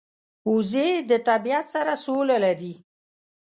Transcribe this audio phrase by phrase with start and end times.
[0.51, 2.73] وزې د طبیعت سره سوله لري